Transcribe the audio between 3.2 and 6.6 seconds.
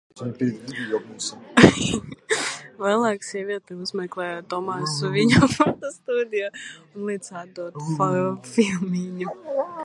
sieviete uzmeklē Tomasu viņa fotostudijā